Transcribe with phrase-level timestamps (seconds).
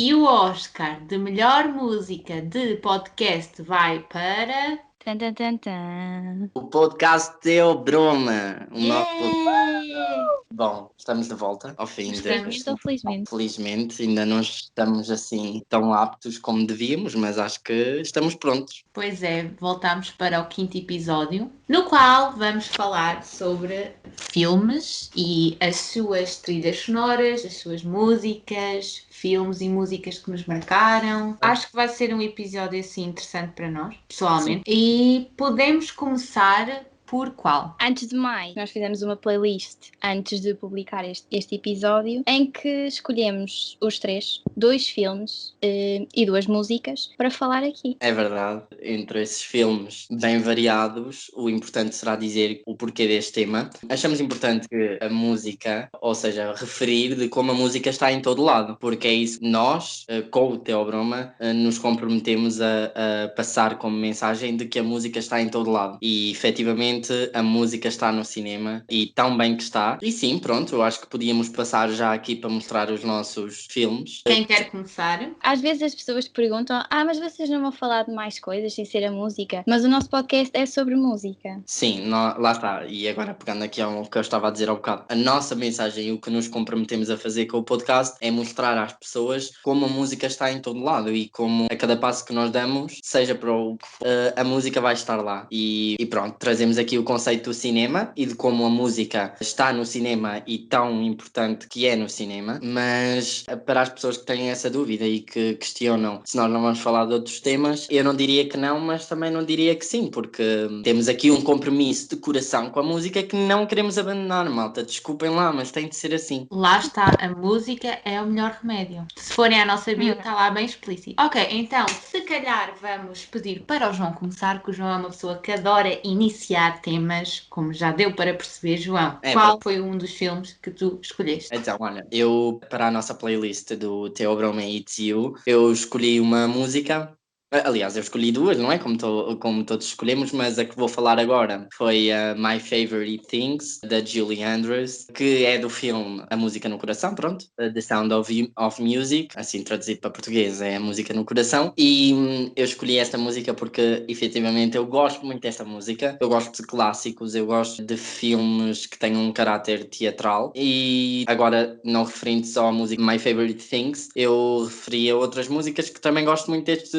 [0.00, 4.78] E o Oscar de melhor música de podcast vai para.
[5.04, 6.50] Tan, tan, tan, tan.
[6.54, 8.66] O podcast Teo Broma.
[8.72, 9.86] Um novo podcast.
[9.86, 10.38] Yeah!
[10.58, 12.56] Bom, estamos de volta ao fim Estamos.
[12.56, 12.74] de.
[12.82, 13.30] Felizmente.
[13.30, 18.82] Felizmente, ainda não estamos assim tão aptos como devíamos, mas acho que estamos prontos.
[18.92, 25.76] Pois é, voltamos para o quinto episódio, no qual vamos falar sobre filmes e as
[25.76, 31.36] suas trilhas sonoras, as suas músicas, filmes e músicas que nos marcaram.
[31.40, 34.62] Acho que vai ser um episódio assim interessante para nós, pessoalmente.
[34.66, 34.87] E
[35.36, 37.74] podemos começar por qual?
[37.80, 42.86] Antes de mais, nós fizemos uma playlist antes de publicar este, este episódio em que
[42.86, 47.96] escolhemos os três, dois filmes eh, e duas músicas para falar aqui.
[48.00, 53.70] É verdade, entre esses filmes bem variados, o importante será dizer o porquê deste tema.
[53.88, 58.42] Achamos importante que a música, ou seja, referir de como a música está em todo
[58.42, 62.92] lado, porque é isso que nós, eh, com o Teobroma, eh, nos comprometemos a,
[63.24, 65.98] a passar como mensagem de que a música está em todo lado.
[66.02, 66.97] E efetivamente
[67.32, 69.98] a música está no cinema e tão bem que está.
[70.02, 74.22] E sim, pronto, eu acho que podíamos passar já aqui para mostrar os nossos filmes.
[74.24, 75.30] Quem quer começar?
[75.42, 78.84] Às vezes as pessoas perguntam: Ah, mas vocês não vão falar de mais coisas sem
[78.84, 79.62] ser a música?
[79.66, 81.60] Mas o nosso podcast é sobre música.
[81.66, 82.86] Sim, nó- lá está.
[82.86, 86.08] E agora pegando aqui ao que eu estava a dizer há bocado, a nossa mensagem
[86.08, 89.84] e o que nos comprometemos a fazer com o podcast é mostrar às pessoas como
[89.86, 93.34] a música está em todo lado e como a cada passo que nós damos, seja
[93.34, 95.46] para o que for, eh, a música vai estar lá.
[95.50, 99.72] E, e pronto, trazemos aqui o conceito do cinema e de como a música está
[99.72, 104.24] no cinema e tão importante que é no cinema, mas eh, para as pessoas que
[104.24, 108.04] têm essa dúvida e que questionam se nós não vamos falar de outros temas, eu
[108.04, 111.40] não diria que não, mas também não diria que sim, porque hum, temos aqui um
[111.42, 114.82] compromisso de coração com a música que não queremos abandonar, malta.
[114.84, 116.46] Desculpem lá, mas tem de ser assim.
[116.50, 119.06] Lá está, a música é o melhor remédio.
[119.16, 120.18] Se forem à nossa bio, Hum.
[120.18, 121.20] está lá bem explícito.
[121.22, 125.10] Ok, então, se calhar vamos pedir para o João começar, que o João é uma
[125.10, 129.18] pessoa que adora iniciar temas, como já deu para perceber, João.
[129.22, 131.50] É qual foi um dos filmes que tu escolheste?
[131.52, 136.46] Então, olha, eu, para a nossa playlist do Theo Broma It's You, eu escolhi uma
[136.46, 137.17] música.
[137.50, 138.78] A- Aliás, eu escolhi duas, não é?
[138.78, 143.26] Como, to- como todos escolhemos, mas a que vou falar agora foi a My Favorite
[143.26, 147.80] Things, da Julie Andrews, que é do filme A Música no Coração, pronto, uh, The
[147.80, 151.72] Sound of, of Music, assim traduzido para português, é a música no coração.
[151.76, 156.16] E hum, eu escolhi esta música porque, efetivamente, eu gosto muito desta música.
[156.20, 160.52] Eu gosto de clássicos, eu gosto de filmes que tenham um caráter teatral.
[160.54, 165.88] E agora, não referindo só à música My Favorite Things, eu referi a outras músicas
[165.90, 166.98] que também gosto muito deste,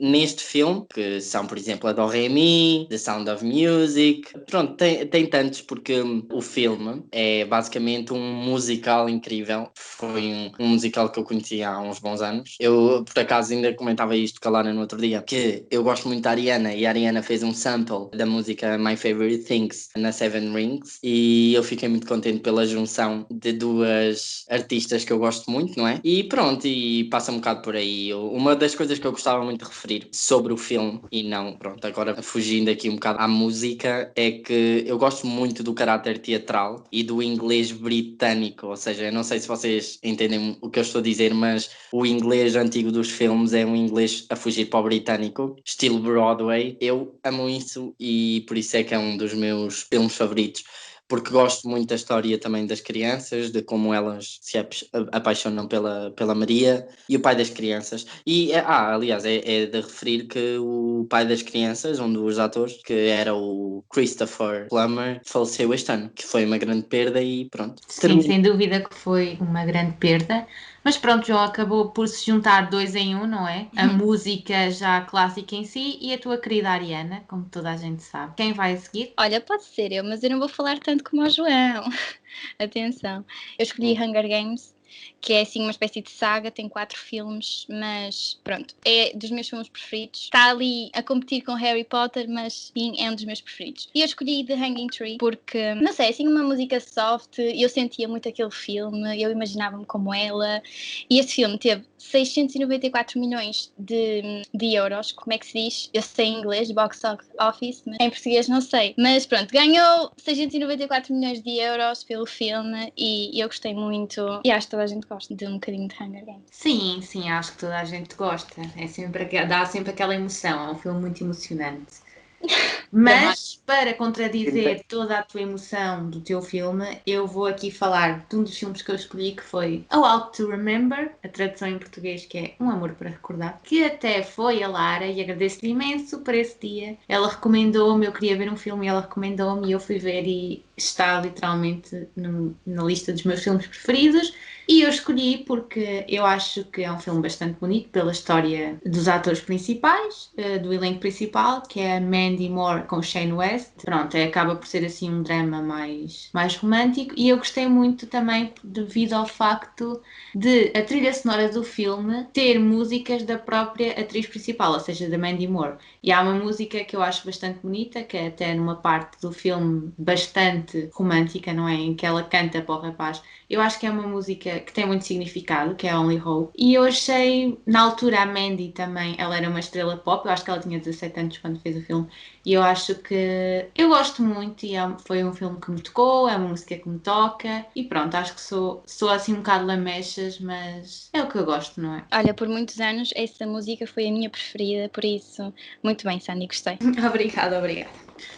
[0.00, 4.32] neste filme, que são, por exemplo, a Do Re Mi, The Sound of Music.
[4.46, 9.70] Pronto, tem, tem tantos, porque hum, o filme é basicamente um musical incrível.
[9.74, 12.56] Foi um, um musical que eu conheci há uns bons anos.
[12.60, 16.08] Eu, por acaso, ainda comentava isto com a Lara no outro dia, que eu gosto
[16.08, 20.12] muito da Ariana e a Ariana fez um sample da música My Favorite Things na
[20.12, 25.50] Seven Rings e eu fiquei muito contente pela junção de duas artistas que eu gosto
[25.50, 26.00] muito, não é?
[26.04, 28.12] E pronto, e passa um bocado por aí.
[28.14, 31.86] Uma das coisas que eu gostava muito de referir sobre o filme, e não, pronto,
[31.86, 36.84] agora fugindo aqui um bocado à música, é que eu gosto muito do caráter teatral
[36.90, 40.82] e do inglês britânico, ou seja, eu não sei se vocês entendem o que eu
[40.82, 44.80] estou a dizer, mas o inglês antigo dos filmes é um inglês a fugir para
[44.80, 46.76] o britânico, estilo Broadway.
[46.80, 50.64] Eu amo isso e por isso é que é um dos meus filmes favoritos.
[51.08, 56.10] Porque gosto muito da história também das crianças, de como elas se apa- apaixonam pela,
[56.10, 58.06] pela Maria e o pai das crianças.
[58.26, 62.38] E, é- ah, aliás, é, é de referir que o pai das crianças, um dos
[62.38, 67.46] atores, que era o Christopher Plummer, faleceu este ano, que foi uma grande perda e
[67.46, 67.80] pronto.
[67.88, 70.46] Sim, sem dúvida que foi uma grande perda.
[70.84, 73.68] Mas pronto, João acabou por se juntar dois em um, não é?
[73.76, 78.02] A música já clássica em si e a tua querida Ariana, como toda a gente
[78.02, 78.34] sabe.
[78.36, 79.12] Quem vai a seguir?
[79.18, 81.84] Olha, pode ser eu, mas eu não vou falar tanto como o João.
[82.58, 83.24] Atenção.
[83.58, 84.74] Eu escolhi Hunger Games,
[85.20, 89.48] que é assim uma espécie de saga, tem quatro filmes, mas pronto, é dos meus
[89.48, 90.24] filmes preferidos.
[90.24, 93.88] Está ali a competir com Harry Potter, mas sim, é um dos meus preferidos.
[93.94, 98.08] E eu escolhi The Hanging Tree porque, não sei, assim uma música soft, eu sentia
[98.08, 100.62] muito aquele filme, eu imaginava-me como ela.
[101.10, 105.90] E esse filme teve 694 milhões de, de euros, como é que se diz?
[105.92, 107.02] Eu sei em inglês, box
[107.40, 108.94] office, mas em português não sei.
[108.96, 114.40] Mas pronto, ganhou 694 milhões de euros pelo filme e eu gostei muito.
[114.44, 116.44] E acho toda a gente gosta de um bocadinho de Hunger Games.
[116.52, 118.62] Sim, sim, acho que toda a gente gosta.
[118.76, 122.06] É sempre, dá sempre aquela emoção, é um filme muito emocionante.
[122.92, 128.36] Mas, para contradizer toda a tua emoção do teu filme, eu vou aqui falar de
[128.36, 131.78] um dos filmes que eu escolhi, que foi A Walk to Remember, a tradução em
[131.78, 136.20] português que é Um Amor para Recordar, que até foi a Lara, e agradeço-lhe imenso
[136.20, 136.96] por esse dia.
[137.08, 140.64] Ela recomendou-me, eu queria ver um filme e ela recomendou-me, e eu fui ver e
[140.82, 144.32] está literalmente no, na lista dos meus filmes preferidos.
[144.68, 149.08] E eu escolhi porque eu acho que é um filme bastante bonito pela história dos
[149.08, 153.72] atores principais, uh, do elenco principal, que é Mandy Moore com Shane West.
[153.82, 158.06] Pronto, é, acaba por ser assim um drama mais, mais romântico e eu gostei muito
[158.06, 160.02] também devido ao facto
[160.34, 165.16] de a trilha sonora do filme ter músicas da própria atriz principal, ou seja, da
[165.16, 165.78] Mandy Moore.
[166.02, 169.32] E há uma música que eu acho bastante bonita, que é até numa parte do
[169.32, 171.74] filme bastante romântica, não é?
[171.74, 173.22] Em que ela canta para o rapaz.
[173.48, 176.52] Eu acho que é uma música que tem muito significado, que é Only Hope.
[176.56, 180.44] E eu achei, na altura, a Mandy também, ela era uma estrela pop, eu acho
[180.44, 182.08] que ela tinha 17 anos quando fez o filme.
[182.44, 186.28] E eu acho que eu gosto muito e é, foi um filme que me tocou,
[186.28, 187.66] é uma música que me toca.
[187.74, 191.44] E pronto, acho que sou, sou assim um bocado lamechas, mas é o que eu
[191.44, 192.04] gosto, não é?
[192.12, 196.46] Olha, por muitos anos essa música foi a minha preferida, por isso, muito bem, Sandy,
[196.46, 196.78] gostei.
[197.06, 197.90] obrigada, obrigada.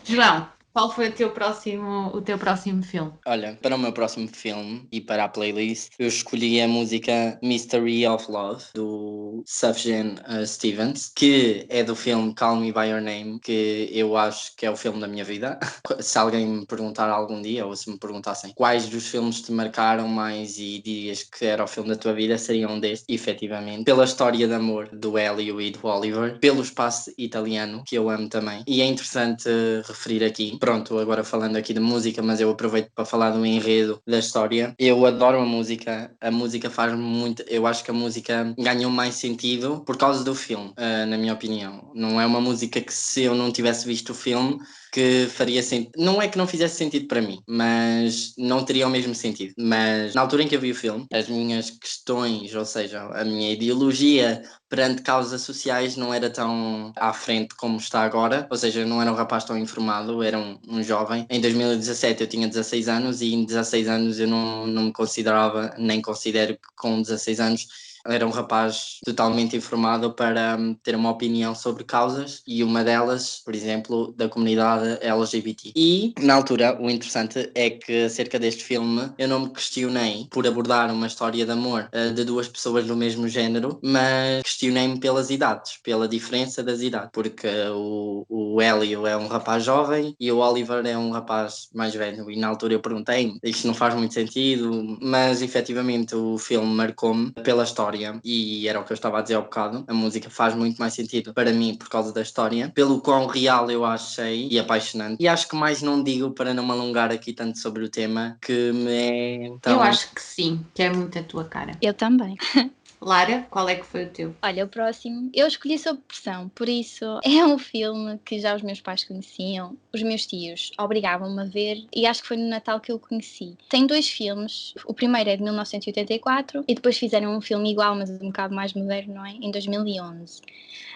[0.04, 3.12] João, qual foi o teu próximo, o teu próximo filme?
[3.26, 8.06] Olha, para o meu próximo filme e para a playlist, eu escolhi a música Mystery
[8.06, 13.40] of Love do Sufjan uh, Stevens, que é do filme Call Me by Your Name,
[13.40, 15.58] que eu acho que é o filme da minha vida.
[16.00, 20.06] se alguém me perguntar algum dia, ou se me perguntassem quais dos filmes te marcaram
[20.06, 23.84] mais e dirias que era o filme da tua vida, seriam deste, efetivamente.
[23.84, 28.28] Pela história de amor do Hélio e do Oliver, pelo espaço italiano, que eu amo
[28.28, 28.62] também.
[28.66, 29.48] E é interessante
[29.86, 34.00] referir aqui pronto, agora falando aqui de música, mas eu aproveito para falar do enredo
[34.06, 34.74] da história.
[34.78, 39.14] Eu adoro a música, a música faz muito, eu acho que a música ganhou mais
[39.14, 41.90] sentido por causa do filme, uh, na minha opinião.
[41.94, 44.58] Não é uma música que se eu não tivesse visto o filme,
[44.92, 45.92] que faria sentido.
[45.96, 49.54] Não é que não fizesse sentido para mim, mas não teria o mesmo sentido.
[49.58, 53.24] Mas na altura em que eu vi o filme, as minhas questões, ou seja, a
[53.24, 58.84] minha ideologia perante causas sociais não era tão à frente como está agora, ou seja,
[58.84, 61.26] não era um rapaz tão informado, era um, um jovem.
[61.28, 65.74] Em 2017 eu tinha 16 anos e em 16 anos eu não, não me considerava,
[65.78, 71.10] nem considero que com 16 anos era um rapaz totalmente informado para um, ter uma
[71.10, 75.72] opinião sobre causas e uma delas, por exemplo, da comunidade LGBT.
[75.76, 80.46] E, na altura, o interessante é que acerca deste filme eu não me questionei por
[80.46, 85.30] abordar uma história de amor uh, de duas pessoas do mesmo género, mas questionei-me pelas
[85.30, 90.38] idades, pela diferença das idades, porque o, o Hélio é um rapaz jovem e o
[90.38, 92.30] Oliver é um rapaz mais velho.
[92.30, 97.32] E na altura eu perguntei, isto não faz muito sentido, mas efetivamente o filme marcou-me
[97.32, 100.30] pela história história, e era o que eu estava a dizer há bocado, a música
[100.30, 104.48] faz muito mais sentido para mim por causa da história, pelo quão real eu achei
[104.50, 105.16] e apaixonante.
[105.20, 108.36] E acho que mais não digo para não me alongar aqui tanto sobre o tema,
[108.40, 109.52] que me é.
[109.60, 109.74] Tão...
[109.74, 111.72] Eu acho que sim, que é muito a tua cara.
[111.80, 112.36] Eu também.
[113.00, 114.36] Lara, qual é que foi o teu?
[114.42, 118.60] Olha, o próximo, eu escolhi sob pressão, por isso é um filme que já os
[118.60, 122.80] meus pais conheciam, os meus tios obrigavam-me a ver e acho que foi no Natal
[122.80, 123.56] que eu o conheci.
[123.68, 128.10] Tem dois filmes, o primeiro é de 1984 e depois fizeram um filme igual, mas
[128.10, 129.32] um bocado mais moderno, não é?
[129.32, 130.40] Em 2011.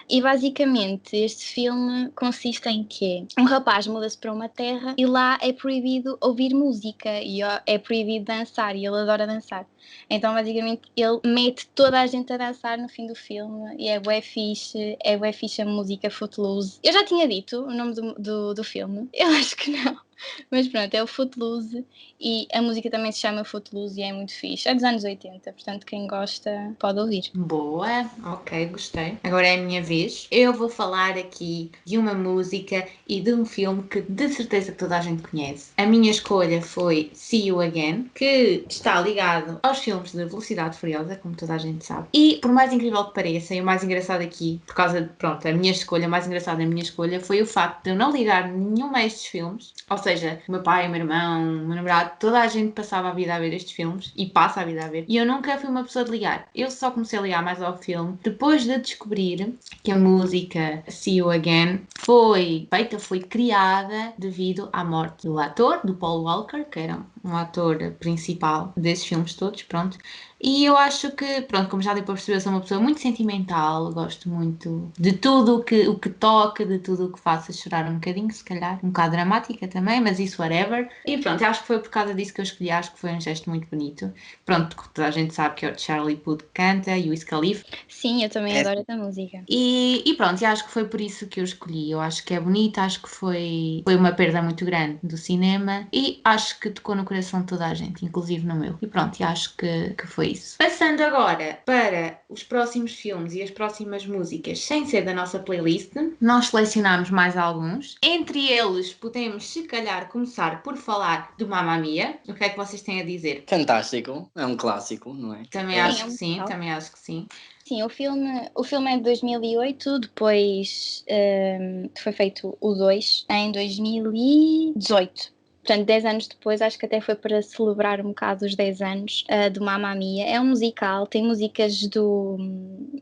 [0.07, 5.39] E basicamente este filme consiste em que um rapaz muda-se para uma terra e lá
[5.41, 9.65] é proibido ouvir música e é proibido dançar e ele adora dançar.
[10.09, 13.99] Então basicamente ele mete toda a gente a dançar no fim do filme e é
[13.99, 16.79] bué fixe, é bué fixe a música Footloose.
[16.83, 18.84] Eu já tinha dito o nome do, do, do filme?
[19.13, 20.04] よろしくな、ね。
[20.49, 21.85] Mas pronto, é o Footloose
[22.19, 24.67] e a música também se chama Footloose e é muito fixe.
[24.67, 27.31] É dos anos 80, portanto quem gosta pode ouvir.
[27.33, 29.17] Boa, ok, gostei.
[29.23, 30.27] Agora é a minha vez.
[30.31, 34.97] Eu vou falar aqui de uma música e de um filme que de certeza toda
[34.97, 35.71] a gente conhece.
[35.77, 41.15] A minha escolha foi See You Again, que está ligado aos filmes de Velocidade Furiosa,
[41.17, 42.07] como toda a gente sabe.
[42.13, 45.47] E por mais incrível que pareça, e o mais engraçado aqui, por causa de, pronto,
[45.47, 48.47] a minha escolha, mais engraçada da minha escolha foi o facto de eu não ligar
[48.47, 52.11] nenhum a estes filmes, ou seja, o meu pai, o meu irmão, o meu namorado,
[52.19, 54.87] toda a gente passava a vida a ver estes filmes e passa a vida a
[54.87, 55.05] ver.
[55.07, 56.47] E eu nunca fui uma pessoa de ligar.
[56.53, 61.17] Eu só comecei a ligar mais ao filme depois de descobrir que a música See
[61.17, 66.79] You Again foi feita, foi criada devido à morte do ator, do Paul Walker, que
[66.79, 69.97] era um ator principal desses filmes todos, pronto.
[70.41, 72.99] E eu acho que, pronto, como já deu para perceber, eu sou uma pessoa muito
[72.99, 77.51] sentimental, gosto muito de tudo o que, o que toca, de tudo o que faça
[77.51, 80.87] chorar um bocadinho, se calhar, um bocado dramática também, mas isso, whatever.
[81.05, 83.21] E pronto, acho que foi por causa disso que eu escolhi, acho que foi um
[83.21, 84.13] gesto muito bonito.
[84.45, 87.23] Pronto, toda a gente sabe que é o Charlie Puth que canta e o Wiz
[87.23, 87.65] Khalifa.
[87.87, 88.59] Sim, eu também É.
[88.59, 89.43] adoro essa música.
[89.49, 91.89] E, e pronto, e acho que foi por isso que eu escolhi.
[91.89, 95.87] Eu acho que é bonita, acho que foi, foi uma perda muito grande do cinema
[95.91, 98.77] e acho que tocou no coração de toda a gente, inclusive no meu.
[98.81, 100.57] E pronto, e acho que, que foi isso.
[100.57, 105.93] Passando agora para os próximos filmes e as próximas músicas, sem ser da nossa playlist,
[106.19, 107.95] nós selecionámos mais alguns.
[108.01, 112.19] Entre eles, podemos, se calhar, começar por falar do Mamma Mia.
[112.27, 113.43] O que é que vocês têm a dizer?
[113.47, 115.43] Fantástico, é um clássico, não é?
[115.49, 117.27] Também Sim, acho é que um sim, também acho que sim.
[117.67, 123.51] Sim, o filme, o filme é de 2008, depois ehm, foi feito o 2 em
[123.51, 125.34] 2018.
[125.65, 129.23] Portanto, 10 anos depois, acho que até foi para celebrar um bocado os 10 anos
[129.27, 130.23] eh, do Mamma Mia.
[130.27, 132.37] É um musical, tem músicas do,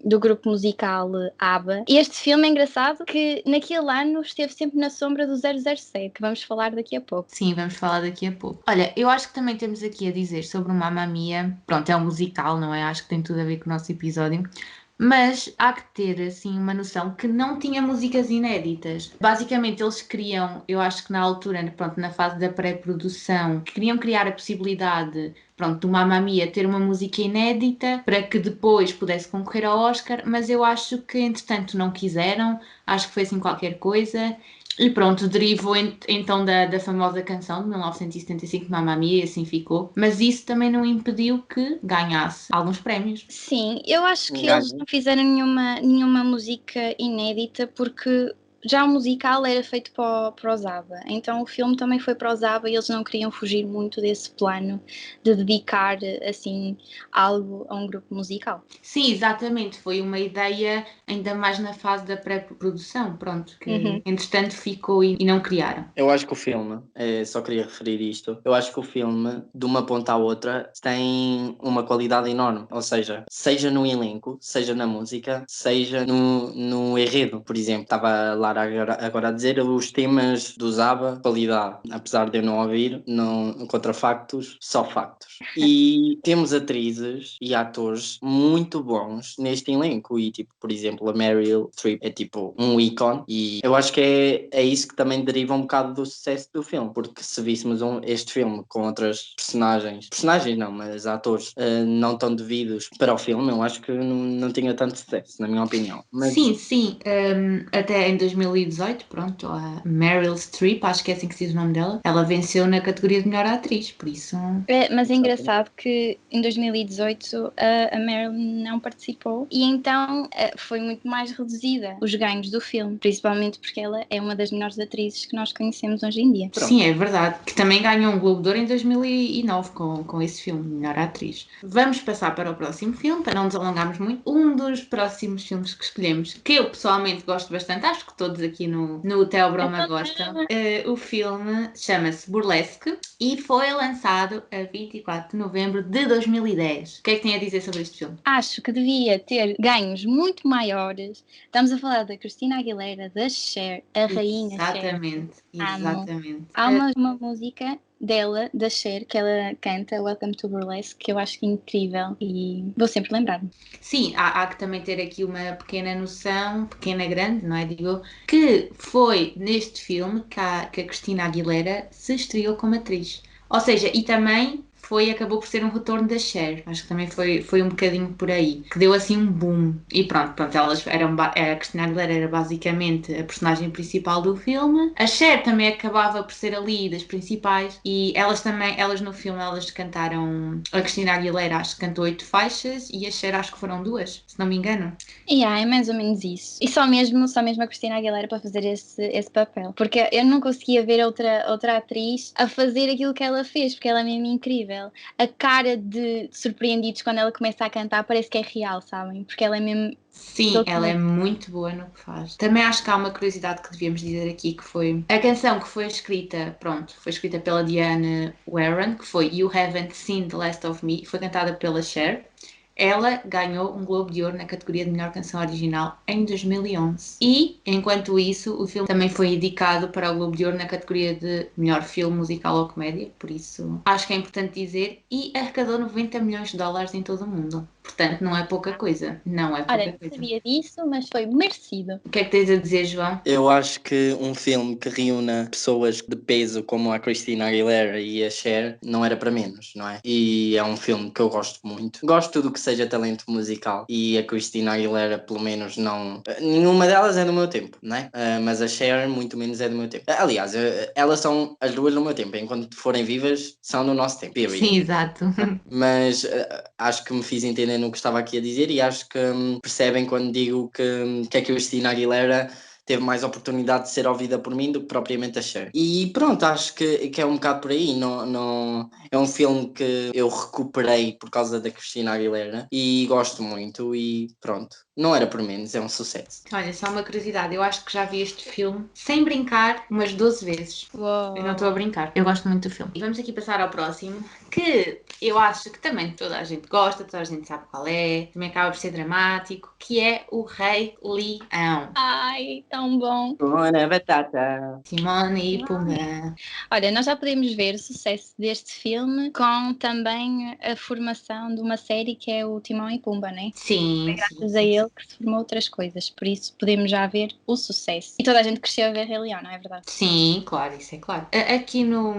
[0.03, 1.84] do grupo musical ABBA.
[1.89, 6.22] E este filme é engraçado que naquele ano esteve sempre na sombra do 007, que
[6.22, 7.27] vamos falar daqui a pouco.
[7.27, 8.63] Sim, vamos falar daqui a pouco.
[8.65, 11.58] Olha, eu acho que também temos aqui a dizer sobre o Mamma Mia.
[11.67, 12.84] Pronto, é um musical, não é?
[12.84, 14.50] Acho que tem tudo a ver com o nosso episódio.
[14.97, 19.12] Mas há que ter, assim, uma noção que não tinha músicas inéditas.
[19.19, 24.27] Basicamente, eles queriam, eu acho que na altura, pronto, na fase da pré-produção, queriam criar
[24.27, 26.23] a possibilidade, pronto, do Mamma
[26.53, 31.19] ter uma música inédita para que depois pudesse concorrer ao Oscar, mas eu acho que,
[31.19, 32.59] entretanto, não quiseram.
[32.85, 34.38] Acho que foi assim qualquer coisa.
[34.79, 39.23] E pronto, derivou ent- então da, da famosa canção de 1975 de Mamma Mia e
[39.23, 39.91] assim ficou.
[39.95, 43.25] Mas isso também não impediu que ganhasse alguns prémios.
[43.27, 44.57] Sim, eu acho que Ganho.
[44.57, 48.33] eles não fizeram nenhuma, nenhuma música inédita porque
[48.65, 52.15] já o musical era feito para, o- para os ABBA, então o filme também foi
[52.15, 54.82] para os ABBA e eles não queriam fugir muito desse plano
[55.24, 56.77] de dedicar assim
[57.12, 58.63] algo a um grupo musical.
[58.82, 59.77] Sim, exatamente.
[59.79, 64.01] Foi uma ideia ainda mais na fase da pré-produção, pronto, que Uhum.
[64.05, 65.86] entretanto ficou e, e não criaram.
[65.96, 69.43] Eu acho que o filme, eh, só queria referir isto, eu acho que o filme,
[69.53, 72.65] de uma ponta à outra, tem uma qualidade enorme.
[72.72, 77.41] Ou seja, seja no elenco, seja na música, seja no, no enredo.
[77.41, 81.77] Por exemplo, estava a Agora, agora a dizer os temas do Zaba, qualidade.
[81.91, 85.39] Apesar de eu não ouvir, não, contra factos, só factos.
[85.57, 90.19] E temos atrizes e atores muito bons neste elenco.
[90.19, 93.24] E, tipo, por exemplo, a Meryl Streep é tipo um ícone.
[93.27, 96.63] E eu acho que é, é isso que também deriva um bocado do sucesso do
[96.63, 96.91] filme.
[96.93, 102.17] Porque se víssemos um- este filme com outras personagens, personagens não, mas atores eh, não
[102.17, 105.63] tão devidos para o filme, eu acho que não, não tinha tanto sucesso, na minha
[105.63, 106.03] opinião.
[106.12, 106.98] Mas Sim, sim.
[107.05, 111.53] hum, até em 2018, pronto, a Meryl Streep, acho que é assim que se diz
[111.53, 114.38] o nome dela, ela venceu na categoria de melhor atriz, por isso.
[114.67, 120.53] É, mas é engraçado que em 2018 a, a Marilyn não participou e então eh,
[120.57, 124.79] foi muito mais reduzida os ganhos do filme, principalmente porque ela é uma das melhores
[124.79, 126.50] atrizes que nós conhecemos hoje em dia.
[126.50, 126.67] Pronto.
[126.67, 127.38] Sim, é verdade.
[127.45, 131.47] Que também ganhou um Globo de Ouro em 2009 com, com esse filme, Melhor Atriz.
[131.63, 134.21] Vamos passar para o próximo filme, para não nos alongarmos muito.
[134.25, 138.67] Um dos próximos filmes que escolhemos, que eu pessoalmente gosto bastante, acho que todos aqui
[138.67, 140.45] no, no Theo Broma gostam.
[140.49, 146.99] Eh, o filme chama-se Burlesque e foi lançado a 24 de novembro de 2010.
[146.99, 148.17] O que é que tem a dizer sobre este filme?
[148.25, 151.23] Acho que devia ter ganhos muito maiores.
[151.45, 154.77] Estamos a falar da Cristina Aguilera, da Cher, a rainha Cher.
[154.77, 155.77] Exatamente, Amo.
[155.77, 156.45] exatamente.
[156.53, 161.17] Há uma, uma música dela, da Cher, que ela canta, Welcome to Burlesque, que eu
[161.17, 163.50] acho incrível e vou sempre lembrar-me.
[163.79, 167.65] Sim, há, há que também ter aqui uma pequena noção, pequena grande, não é?
[167.65, 173.24] Digo, que foi neste filme que a, que a Cristina Aguilera se estreou como atriz.
[173.50, 176.63] Ou seja, e também foi, acabou por ser um retorno da Cher.
[176.65, 178.63] Acho que também foi, foi um bocadinho por aí.
[178.69, 179.75] Que deu assim um boom.
[179.91, 184.93] E pronto, pronto elas eram, a Cristina Aguilera era basicamente a personagem principal do filme.
[184.97, 187.79] A Cher também acabava por ser ali das principais.
[187.85, 190.61] E elas também, elas no filme, elas cantaram.
[190.71, 194.23] A Cristina Aguilera acho que cantou oito faixas e a Cher acho que foram duas,
[194.27, 194.95] se não me engano.
[195.27, 196.57] E yeah, é mais ou menos isso.
[196.61, 199.73] E só mesmo, só mesmo a Cristina Aguilera para fazer esse, esse papel.
[199.73, 203.87] Porque eu não conseguia ver outra, outra atriz a fazer aquilo que ela fez, porque
[203.87, 204.72] ela é mesmo incrível.
[205.17, 209.23] A cara de surpreendidos quando ela começa a cantar parece que é real, sabem?
[209.23, 209.97] Porque ela é mesmo.
[210.09, 212.35] Sim, ela é muito boa no que faz.
[212.35, 215.67] Também acho que há uma curiosidade que devíamos dizer aqui, que foi a canção que
[215.67, 220.67] foi escrita, pronto, foi escrita pela Diane Warren, que foi You Haven't Seen the Last
[220.67, 222.29] of Me, foi cantada pela Cher.
[222.75, 227.17] Ela ganhou um Globo de Ouro na categoria de melhor canção original em 2011.
[227.21, 231.13] E, enquanto isso, o filme também foi indicado para o Globo de Ouro na categoria
[231.15, 235.03] de melhor filme musical ou comédia, por isso acho que é importante dizer.
[235.11, 237.67] E arrecadou 90 milhões de dólares em todo o mundo.
[237.83, 239.21] Portanto, não é pouca coisa.
[239.25, 240.15] Não é pouca Olha, não coisa.
[240.15, 241.99] sabia disso, mas foi merecido.
[242.05, 243.21] O que é que tens a dizer, João?
[243.25, 248.23] Eu acho que um filme que reúna pessoas de peso como a Christina Aguilera e
[248.23, 249.99] a Cher não era para menos, não é?
[250.03, 251.99] E é um filme que eu gosto muito.
[252.05, 256.21] Gosto de tudo que seja talento musical e a Christina Aguilera, pelo menos, não.
[256.39, 258.09] Nenhuma delas é do meu tempo, não é?
[258.13, 260.05] Uh, mas a Cher, muito menos, é do meu tempo.
[260.07, 260.53] Aliás,
[260.95, 262.35] elas são as duas do meu tempo.
[262.37, 264.33] Enquanto forem vivas, são do nosso tempo.
[264.33, 264.59] Period.
[264.59, 265.25] Sim, exato.
[265.69, 269.07] Mas uh, acho que me fiz entender no que estava aqui a dizer e acho
[269.09, 272.49] que um, percebem quando digo que, que a Christina Aguilera
[272.85, 275.71] teve mais oportunidade de ser ouvida por mim do que propriamente a Cher.
[275.73, 277.93] E pronto, acho que, que é um bocado por aí.
[277.95, 283.41] Não, não, é um filme que eu recuperei por causa da Cristina Aguilera e gosto
[283.41, 284.75] muito e pronto.
[284.95, 286.43] Não era por menos, é um sucesso.
[286.53, 290.45] Olha, só uma curiosidade, eu acho que já vi este filme sem brincar umas 12
[290.45, 290.88] vezes.
[290.93, 291.35] Uou.
[291.35, 292.91] Eu não estou a brincar, eu gosto muito do filme.
[292.93, 297.03] E vamos aqui passar ao próximo, que eu acho que também toda a gente gosta,
[297.03, 300.95] toda a gente sabe qual é, também acaba por ser dramático, que é o Rei
[301.03, 301.89] Leão.
[301.95, 303.33] Ai, tão bom.
[303.35, 304.79] Bona batata.
[304.85, 306.35] Simone e Pumba.
[306.69, 311.77] Olha, nós já podemos ver o sucesso deste filme com também a formação de uma
[311.77, 313.50] série que é o Timão e Pumba, né?
[313.55, 314.13] Sim.
[314.15, 317.55] Graças sim, a ele que se formou outras coisas, por isso podemos já ver o
[317.55, 318.15] sucesso.
[318.19, 319.83] E toda a gente cresceu a ver Rei Leão, não é verdade?
[319.87, 321.27] Sim, claro, isso é claro.
[321.55, 322.15] Aqui no,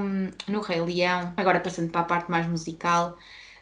[0.49, 3.17] no Rei Leão, agora passando para a parte mais musical,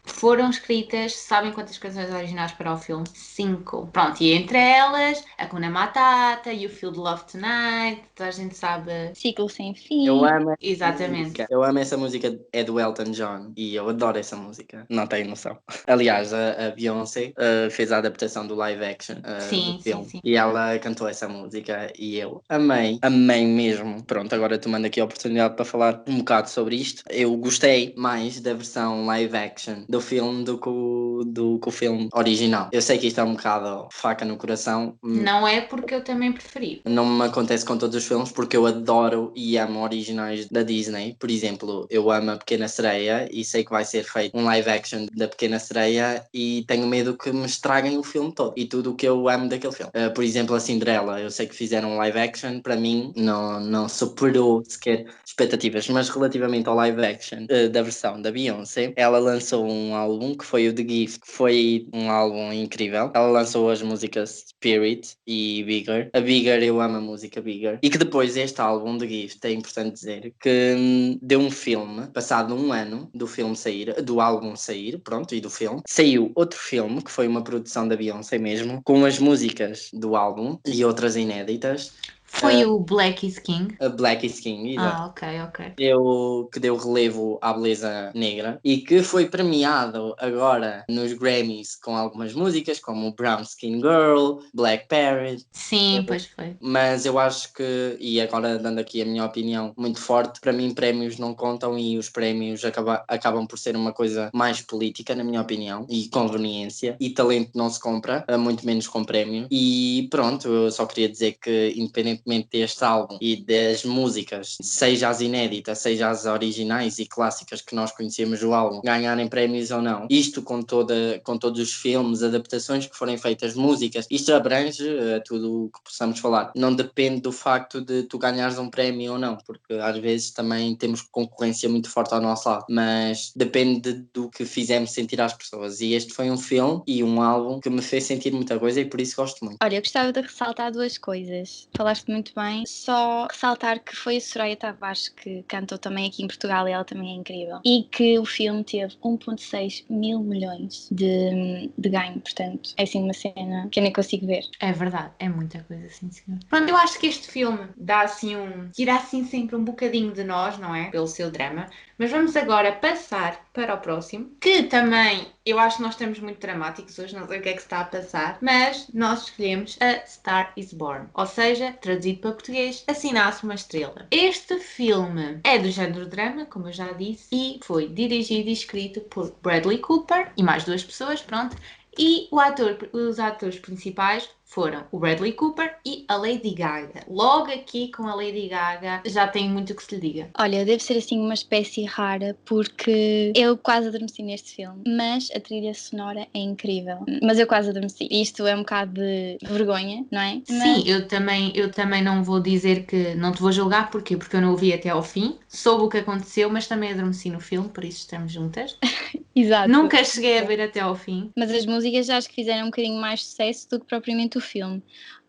[0.05, 3.05] foram escritas, sabem quantas canções originais para o filme?
[3.15, 3.89] Cinco.
[3.93, 8.33] Pronto, e entre elas, a Kuna Matata e o Feel the Love Tonight, toda a
[8.33, 8.91] gente sabe.
[9.15, 10.07] Ciclo sem fim.
[10.07, 11.23] Eu amo Exatamente.
[11.23, 11.47] música.
[11.51, 14.87] Eu amo essa música, é do Elton John e eu adoro essa música.
[14.89, 15.57] Não tenho noção.
[15.87, 19.81] Aliás, a, a Beyoncé uh, fez a adaptação do live action uh, Sim, do sim,
[19.83, 20.21] filme sim.
[20.25, 24.03] e ela cantou essa música e eu amei, amei mesmo.
[24.03, 27.03] Pronto, agora tomando aqui a oportunidade para falar um bocado sobre isto.
[27.09, 31.71] Eu gostei mais da versão live action do filme do que o, do que o
[31.71, 32.71] filme original.
[32.73, 36.33] Eu sei que isto é um bocado faca no coração, Não é porque eu também
[36.33, 36.81] preferi.
[36.87, 41.15] não me acontece com todos os filmes porque eu adoro e amo originais da Disney.
[41.21, 44.71] Por exemplo, eu amo a Pequena Sereia e sei que vai ser feito um live
[44.71, 48.93] action da Pequena Sereia e tenho medo que me estraguem o filme todo e tudo
[48.93, 49.93] o que eu amo daquele filme.
[49.95, 53.61] Uh, por exemplo, a Cinderela, eu sei que fizeram um live action, para mim não,
[53.61, 59.19] não superou sequer expectativas, mas relativamente ao live action uh, da versão da Beyoncé, ela
[59.19, 63.11] lançou um álbum que foi o The Gift, que foi um álbum incrível.
[63.15, 66.11] Ela lançou as músicas Spirit e Bigger.
[66.13, 67.79] A Bigger, eu amo a música Bigger.
[67.83, 72.07] E que depois este álbum The Gift, é importante dizer, que hum, deu um filme,
[72.09, 76.59] passado um ano do filme sair, do álbum sair, pronto, e do filme, saiu outro
[76.59, 81.17] filme, que foi uma produção da Beyoncé mesmo, com as músicas do álbum e outras
[81.17, 81.93] inéditas.
[82.35, 82.69] Foi Ah.
[82.69, 83.77] o Black is King.
[83.79, 85.73] A Black is King, exato Ah, ok, ok.
[85.77, 91.95] deu, que deu relevo à beleza negra e que foi premiado agora nos Grammys com
[91.95, 96.57] algumas músicas como Brown Skin Girl, Black Parrot, Sim, pois foi.
[96.61, 100.73] mas eu acho que, e agora dando aqui a minha opinião muito forte, para mim
[100.73, 105.23] prémios não contam e os prémios acaba, acabam por ser uma coisa mais política, na
[105.23, 109.47] minha opinião, e conveniência, e talento não se compra, eh, muito menos com prémio.
[109.51, 111.73] E pronto, eu só queria dizer que
[112.23, 117.75] independentemente deste álbum e das músicas, seja as inéditas, seja as originais e clássicas que
[117.75, 122.23] nós conhecemos do álbum, ganharem prémios ou não, isto com, toda, com todos os filmes,
[122.23, 126.53] adaptações que forem feitas, músicas, isto abrange eh, tudo o que possamos falar.
[126.55, 130.75] Não depende do facto de tu ganhares um prémio ou não, porque às vezes também
[130.75, 135.81] temos concorrência muito forte ao nosso lado, mas depende do que fizemos sentir às pessoas.
[135.81, 138.85] E este foi um filme e um álbum que me fez sentir muita coisa e
[138.85, 139.59] por isso gosto muito.
[139.63, 141.69] Olha, eu gostava de ressaltar duas coisas.
[141.77, 142.65] Falaste muito bem.
[142.67, 146.85] Só ressaltar que foi a Soraya Tavares que cantou também aqui em Portugal e ela
[146.85, 147.61] também é incrível.
[147.65, 152.21] E que o filme teve 1.6 mil milhões de, de ganho.
[152.21, 154.45] Portanto, é assim uma cena que eu nem consigo ver.
[154.61, 156.39] É verdade, é muita coisa, sim, senhor.
[156.49, 158.69] Pronto, eu acho que este filme dá assim um.
[158.71, 160.91] tira assim sempre um bocadinho de nós, não é?
[160.91, 161.67] Pelo seu drama.
[161.99, 166.41] Mas vamos agora passar para o próximo, que também eu acho que nós estamos muito
[166.41, 170.07] dramáticos hoje, não sei o que é que está a passar, mas nós escolhemos A
[170.07, 174.07] Star is Born, ou seja, traduzido para português, Assinasse uma Estrela.
[174.11, 179.01] Este filme é do género drama, como eu já disse, e foi dirigido e escrito
[179.03, 181.57] por Bradley Cooper e mais duas pessoas, pronto.
[181.99, 187.01] E ator, os atores principais foram o Bradley Cooper e a Lady Gaga.
[187.09, 190.31] Logo aqui com a Lady Gaga já tem muito que se lhe diga.
[190.39, 195.41] Olha, deve ser assim uma espécie rara porque eu quase adormeci neste filme, mas a
[195.41, 196.99] trilha sonora é incrível.
[197.23, 198.07] Mas eu quase adormeci.
[198.11, 200.43] Isto é um bocado de vergonha, não é?
[200.45, 204.17] Sim, Mas- eu também, eu também não vou dizer que não te vou julgar, porquê?
[204.17, 207.31] Porque eu não o vi até ao fim, soube o que aconteceu, mas também adormeci
[207.31, 208.77] no filme, por isso estamos juntas.
[209.35, 209.71] Exato.
[209.71, 211.31] Nunca cheguei a ver até ao fim.
[211.37, 214.83] Mas as músicas acho que fizeram um bocadinho mais sucesso do que propriamente o filme.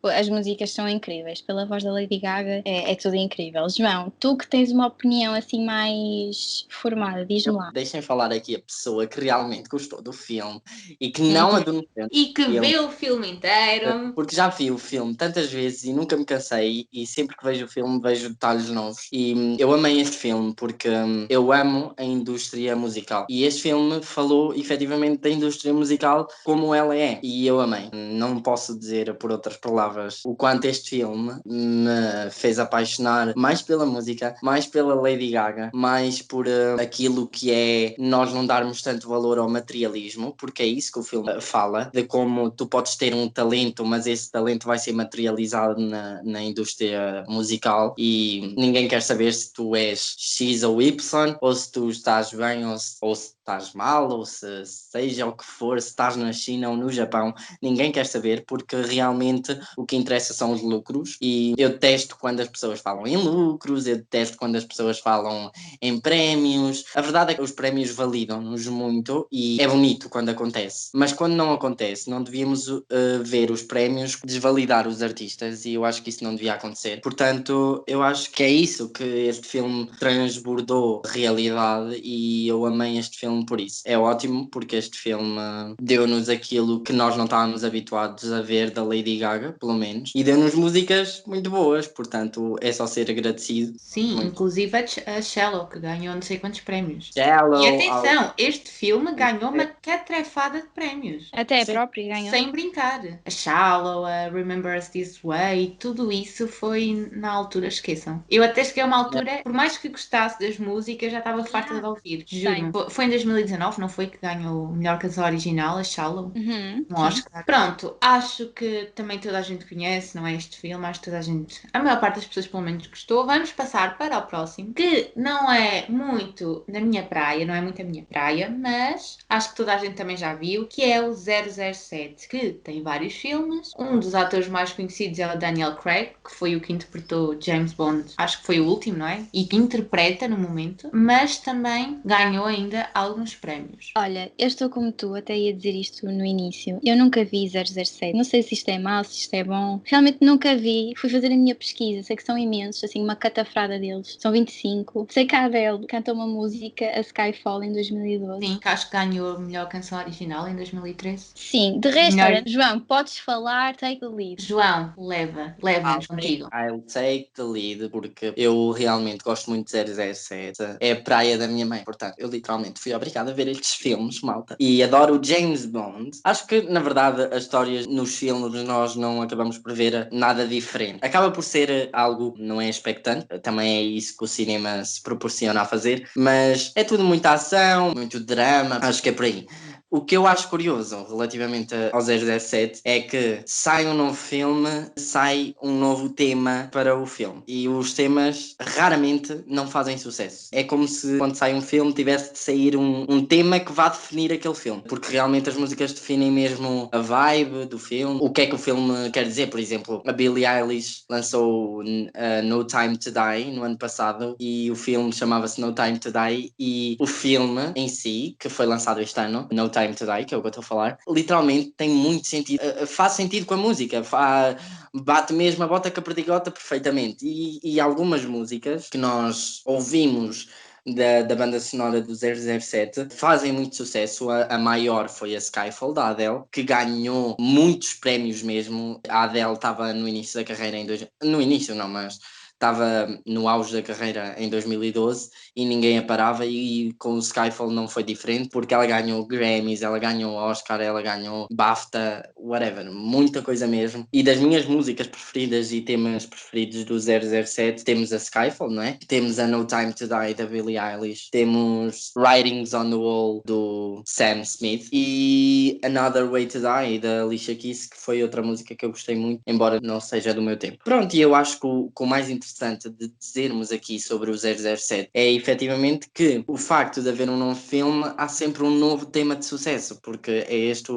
[0.10, 3.66] As músicas são incríveis, pela voz da Lady Gaga é, é tudo incrível.
[3.70, 7.72] João, tu que tens uma opinião assim mais formada, diz-me lá.
[7.74, 10.62] Deixem falar aqui a pessoa que realmente gostou do filme
[11.00, 11.56] e que não Uhum.
[11.56, 12.08] adormeceu.
[12.12, 12.60] E que Filme.
[12.60, 14.12] vê o filme inteiro.
[14.13, 17.66] Porque já vi o filme tantas vezes e nunca me cansei e sempre que vejo
[17.66, 19.08] o filme vejo detalhes novos.
[19.12, 23.26] E hum, eu amei este filme porque hum, eu amo a indústria musical.
[23.30, 27.20] E este filme falou efetivamente da indústria musical como ela é.
[27.24, 27.89] E eu amei.
[27.94, 29.92] Não posso dizer por outras palavras
[30.25, 36.21] o quanto este filme me fez apaixonar mais pela música, mais pela Lady Gaga, mais
[36.21, 40.91] por hum, aquilo que é nós não darmos tanto valor ao materialismo, porque é isso
[40.91, 44.65] que o filme eh, fala, de como tu podes ter um talento, mas esse talento
[44.65, 50.63] vai ser materializado na, na indústria musical e ninguém quer saber se tu és X
[50.63, 54.65] ou Y, ou se tu estás bem ou se, ou se estás mal, ou se
[54.65, 58.77] seja o que for, se estás na China ou no Japão, ninguém quer saber, porque
[58.77, 63.17] realmente o que interessa são os lucros e eu detesto quando as pessoas falam em
[63.17, 65.51] lucros, eu detesto quando as pessoas falam
[65.82, 66.86] em prémios.
[66.95, 70.89] A verdade é que os prémios validam-nos muito e é bonito quando acontece.
[70.93, 72.84] Mas quando não acontece, não devíamos uh,
[73.23, 77.01] ver os prémios desvalidar os artistas e eu acho que isso não devia acontecer.
[77.01, 83.17] Portanto, eu acho que é isso que este filme transbordou realidade e eu amei este
[83.19, 83.82] filme por isso.
[83.86, 85.39] É ótimo porque este filme
[85.82, 90.24] deu-nos aquilo que nós não estávamos habituados a ver da Lady Gaga, pelo menos, e
[90.24, 91.88] deu-nos músicas muito boas.
[91.88, 93.74] Portanto, é só ser agradecido.
[93.78, 94.28] Sim, Muito.
[94.28, 97.12] inclusive a Ch- a Shallow, que ganhou não sei quantos prémios.
[97.13, 101.30] Shallow, E atenção, este filme ganhou uma catrefada de prémios.
[101.34, 102.30] Até a própria ganhou.
[102.30, 103.02] Sem brincar.
[103.26, 108.24] A Shallow, a Remember Us This Way, tudo isso foi na altura, esqueçam.
[108.30, 111.80] Eu até cheguei a uma altura, por mais que gostasse das músicas, já estava farta
[111.80, 112.26] de ouvir.
[112.28, 112.89] Juro.
[112.89, 114.08] Foi em 2019, não foi?
[114.08, 116.32] Que ganhou o melhor canção original, a Shallow.
[116.36, 117.24] Uhum, Um sim.
[117.24, 117.46] Oscar.
[117.46, 121.20] Pronto, acho que também toda a gente conhece, não é este filme, acho que toda
[121.20, 123.26] a gente, a maior parte das pessoas pelo menos gostou.
[123.26, 127.82] Vamos passar para o próximo, que não é muito na minha praia, não é muito
[127.82, 131.14] a minha praia, mas acho que toda a gente também já viu, que é o
[131.14, 133.72] 007, que tem vários filmes.
[133.78, 137.74] Um dos atores mais conhecidos é o Daniel Craig, que foi o que interpretou James
[137.74, 139.26] Bond, acho que foi o último, não é?
[139.34, 143.91] E que interpreta no momento, mas também ganhou ainda alguns prémios.
[143.97, 146.80] Olha, eu estou como tu, até ia dizer isto no início.
[146.84, 148.13] Eu nunca vi 007.
[148.15, 149.80] Não sei se isto é mau, se isto é bom.
[149.86, 150.93] Realmente nunca vi.
[150.97, 152.04] Fui fazer a minha pesquisa.
[152.04, 154.17] Sei que são imensos, assim, uma catafrada deles.
[154.19, 155.08] São 25.
[155.10, 158.45] Sei que a Adele canta uma música, a Skyfall, em 2012.
[158.45, 161.28] Sim, que acho que ganhou a melhor canção original em 2013.
[161.36, 164.41] Sim, de resto, Melhor- João, podes falar, take the lead.
[164.43, 166.49] João, leva, leva-nos contigo.
[166.54, 169.71] I'll take the lead, porque eu realmente gosto muito de
[170.13, 170.78] 007.
[170.80, 174.22] É a praia da minha mãe, portanto, eu literalmente fui obrigado a ver estes filmes,
[174.22, 174.56] malta.
[174.60, 176.12] E adoro o James Bond.
[176.24, 181.00] Acho que, na verdade, as histórias nos filmes nós não acabamos por ver nada diferente.
[181.02, 185.62] Acaba por ser algo, não é expectante, também é isso que o cinema se proporciona
[185.62, 189.46] a fazer, mas é tudo muita ação, muito drama, acho que é por aí.
[189.93, 195.53] O que eu acho curioso relativamente ao 007 é que sai um novo filme, sai
[195.62, 197.43] um novo tema para o filme.
[197.47, 200.47] E os temas raramente não fazem sucesso.
[200.51, 203.88] É como se quando sai um filme tivesse de sair um, um tema que vá
[203.89, 204.82] definir aquele filme.
[204.89, 208.58] Porque realmente as músicas definem mesmo a vibe do filme, o que é que o
[208.58, 209.51] filme quer dizer.
[209.51, 214.71] Por exemplo, a Billie Eilish lançou uh, No Time to Die no ano passado e
[214.71, 218.99] o filme chamava-se No Time to Die e o filme em si, que foi lançado
[218.99, 221.89] este ano, No Time Die, que é o que eu estou a falar, literalmente tem
[221.89, 224.56] muito sentido, uh, uh, faz sentido com a música, fa-
[224.93, 227.26] bate mesmo a bota com a perdigota perfeitamente.
[227.26, 230.50] E, e algumas músicas que nós ouvimos
[230.86, 234.30] da, da banda sonora do 007 fazem muito sucesso.
[234.30, 239.00] A, a maior foi a Skyfall da Adele, que ganhou muitos prémios mesmo.
[239.08, 241.08] A Adele estava no início da carreira em dois...
[241.22, 242.19] No início não, mas
[242.54, 247.70] estava no auge da carreira em 2012 e ninguém a parava e com o Skyfall
[247.70, 253.42] não foi diferente porque ela ganhou Grammys, ela ganhou Oscar, ela ganhou BAFTA, whatever, muita
[253.42, 254.08] coisa mesmo.
[254.13, 258.98] E das minhas músicas preferidas e temas preferidos do 007 temos a Skyfall, não é?
[259.08, 264.02] Temos a No Time to Die da Billie Eilish, temos Writings on the Wall do
[264.06, 268.86] Sam Smith e Another Way to Die da Alicia Keys, que foi outra música que
[268.86, 270.78] eu gostei muito, embora não seja do meu tempo.
[270.84, 272.42] Pronto, e eu acho que o, que o mais interessante
[272.89, 277.60] de dizermos aqui sobre o 007 é efetivamente que o facto de haver um novo
[277.60, 280.91] filme há sempre um novo tema de sucesso, porque é, este,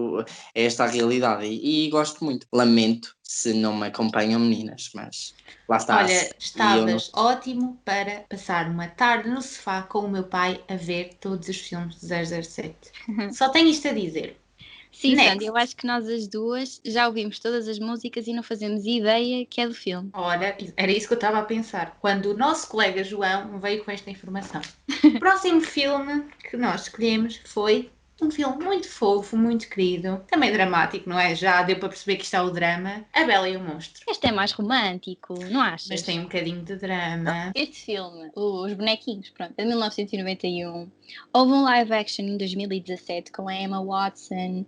[0.55, 2.47] é esta a realidade e, e gosto muito.
[2.53, 5.35] Lamento se não me acompanham meninas, mas
[5.69, 5.99] lá está.
[5.99, 7.25] Olha, estavas não...
[7.25, 11.57] ótimo para passar uma tarde no sofá com o meu pai a ver todos os
[11.57, 12.77] filmes de 007.
[13.35, 14.41] Só tenho isto a dizer.
[14.97, 15.31] Sim, Next.
[15.31, 18.87] Sandy, eu acho que nós as duas já ouvimos todas as músicas e não fazemos
[18.87, 20.09] ideia que é do filme.
[20.15, 21.99] Olha, era isso que eu estava a pensar.
[22.01, 24.63] Quando o nosso colega João veio com esta informação.
[25.05, 31.09] o próximo filme que nós escolhemos foi um filme muito fofo, muito querido, também dramático,
[31.09, 31.35] não é?
[31.35, 33.05] Já deu para perceber que está o drama.
[33.13, 34.03] A Bela e o Monstro.
[34.09, 35.89] Este é mais romântico, não achas?
[35.89, 37.53] Mas tem um bocadinho de drama.
[37.55, 40.91] Este filme, Os Bonequinhos, pronto, é de 1991.
[41.33, 44.65] Houve um live action em 2017 com a Emma Watson,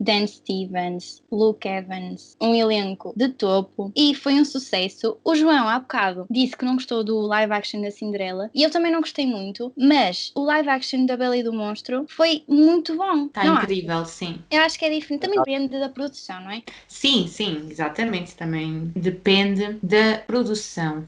[0.00, 5.18] Dan Stevens, Luke Evans, um elenco de topo e foi um sucesso.
[5.24, 8.70] O João, há bocado, disse que não gostou do live action da Cinderela e eu
[8.70, 12.91] também não gostei muito, mas o live action da Bela e do Monstro foi muito
[12.92, 13.26] muito bom.
[13.26, 14.10] Está incrível, acho?
[14.12, 14.38] sim.
[14.50, 15.22] Eu acho que é diferente.
[15.22, 16.62] Também depende da produção, não é?
[16.88, 18.34] Sim, sim, exatamente.
[18.36, 21.06] Também depende da produção.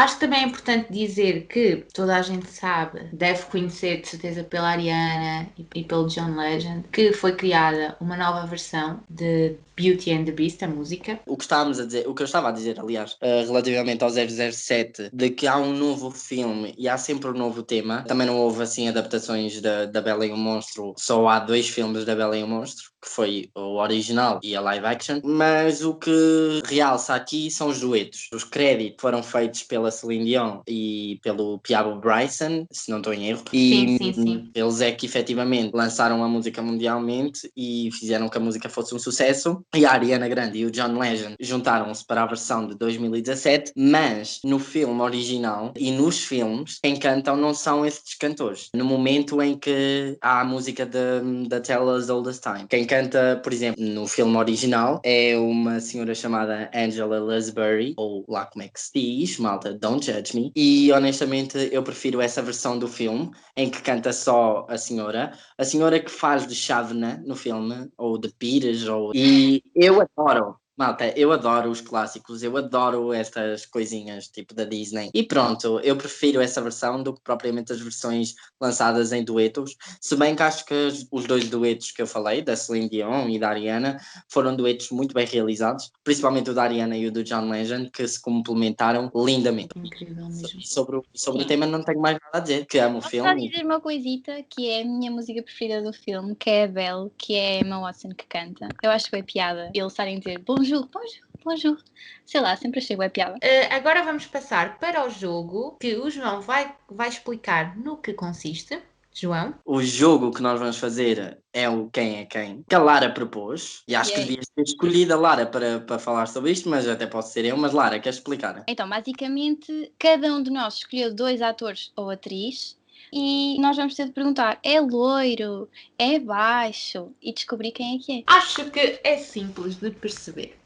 [0.00, 4.42] Acho que também é importante dizer que toda a gente sabe, deve conhecer de certeza
[4.42, 10.10] pela Ariana e, e pelo John Legend, que foi criada uma nova versão de Beauty
[10.12, 11.20] and the Beast, a música.
[11.26, 14.10] O que estávamos a dizer, o que eu estava a dizer, aliás, uh, relativamente ao
[14.10, 18.02] 007, de que há um novo filme e há sempre um novo tema.
[18.08, 22.06] Também não houve assim adaptações da, da Bela e o Monstro, só há dois filmes
[22.06, 25.20] da Bela e o Monstro, que foi o original e a live action.
[25.24, 28.28] Mas o que realça aqui são os duetos.
[28.32, 33.28] Os créditos foram feitos pela Celine Dion e pelo Piabo Bryson, se não estou em
[33.28, 33.42] erro.
[33.52, 34.50] E sim, sim, sim.
[34.54, 38.98] eles é que efetivamente lançaram a música mundialmente e fizeram que a música fosse um
[38.98, 43.72] sucesso e a Ariana Grande e o John Legend juntaram-se para a versão de 2017,
[43.76, 48.68] mas no filme original e nos filmes, quem cantam não são esses cantores.
[48.74, 53.40] No momento em que há a música da Tell Us All This Time, quem canta,
[53.40, 58.68] por exemplo, no filme original é uma senhora chamada Angela Lansbury, ou lá como é
[58.68, 63.30] que se diz, malta, Don't Judge Me, e honestamente eu prefiro essa versão do filme,
[63.56, 68.18] em que canta só a senhora, a senhora que faz de Chavna no filme, ou
[68.18, 69.12] de Pires, ou...
[69.14, 75.10] E eu adoro Malta, eu adoro os clássicos, eu adoro estas coisinhas tipo da Disney.
[75.12, 79.76] E pronto, eu prefiro essa versão do que propriamente as versões lançadas em duetos.
[80.00, 83.38] Se bem que acho que os dois duetos que eu falei, da Celine Dion e
[83.38, 87.50] da Ariana, foram duetos muito bem realizados, principalmente o da Ariana e o do John
[87.50, 89.78] Legend, que se complementaram lindamente.
[89.78, 90.62] Incrível mesmo.
[90.62, 93.28] Sobre, o, sobre o tema não tenho mais nada a dizer, que amo o filme.
[93.28, 96.68] Só dizer uma coisita que é a minha música preferida do filme, que é a
[96.68, 98.66] Belle, que é a Emma Watson que canta.
[98.82, 101.76] Eu acho que foi piada eles estarem a dizer bonjour bonjour, bonjour, bonjour.
[102.24, 103.34] Sei lá, sempre achei web piada.
[103.36, 108.12] Uh, agora vamos passar para o jogo que o João vai, vai explicar no que
[108.12, 108.80] consiste.
[109.12, 109.54] João?
[109.64, 113.82] O jogo que nós vamos fazer é o Quem é Quem, que a Lara propôs.
[113.88, 117.08] E acho que devias ter escolhido a Lara para, para falar sobre isto, mas até
[117.08, 117.56] posso ser eu.
[117.56, 118.62] Mas Lara, queres explicar?
[118.68, 122.78] Então, basicamente, cada um de nós escolheu dois atores ou atriz
[123.12, 125.68] e nós vamos ter de perguntar: é loiro?
[125.98, 127.10] É baixo?
[127.20, 128.22] E descobrir quem é que é.
[128.28, 130.59] Acho que é simples de perceber.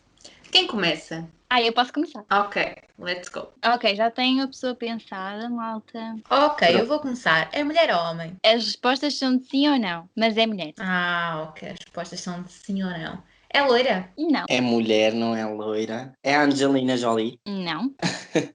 [0.54, 1.28] Quem começa?
[1.50, 2.24] Ah, eu posso começar.
[2.30, 3.48] Ok, let's go.
[3.66, 6.14] Ok, já tenho a pessoa pensada, malta.
[6.30, 7.48] Ok, eu vou começar.
[7.50, 8.36] É mulher ou homem?
[8.46, 10.72] As respostas são de sim ou não, mas é mulher.
[10.78, 11.70] Ah, ok.
[11.70, 13.20] As respostas são de sim ou não.
[13.50, 14.08] É loira?
[14.16, 14.44] Não.
[14.48, 16.12] É mulher, não é loira.
[16.22, 17.36] É Angelina Jolie?
[17.44, 17.92] Não.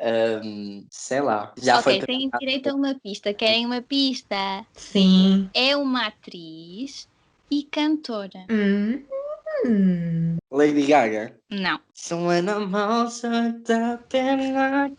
[0.00, 1.52] Um, sei lá.
[1.60, 3.34] Já ok, foi têm direito a uma pista.
[3.34, 4.64] Querem uma pista?
[4.72, 5.50] Sim.
[5.52, 7.08] É uma atriz
[7.50, 8.46] e cantora.
[8.48, 9.02] Hum.
[10.50, 11.34] Lady Gaga?
[11.50, 11.80] Não.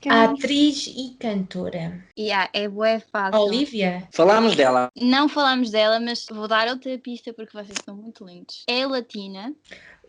[0.09, 2.05] Atriz e cantora.
[2.17, 3.39] Yeah, é boa, fácil.
[3.39, 4.05] Olivia?
[4.11, 4.91] Falámos dela.
[4.99, 8.65] Não falámos dela, mas vou dar outra pista porque vocês são muito lindos.
[8.67, 9.55] É latina.